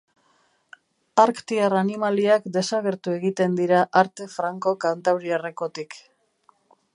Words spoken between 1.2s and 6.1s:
Arktiar animaliak desagertu egiten dira arte franko-kantauriarrekotik.